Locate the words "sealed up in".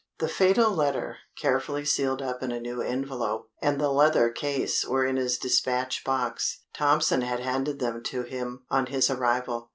1.85-2.51